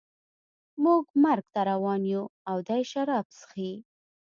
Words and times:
موږ 0.83 1.03
مرګ 1.23 1.45
ته 1.53 1.61
روان 1.71 2.01
یو 2.13 2.23
او 2.49 2.57
دی 2.67 2.81
شراب 2.91 3.25
څښي 3.37 3.71